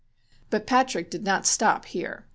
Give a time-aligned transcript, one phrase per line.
[0.49, 2.25] But Patrick did not stop here.